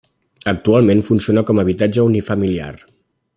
[0.51, 2.73] Actualment funciona com habitatge unifamiliar.